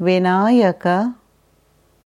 Vinayak 0.00 0.86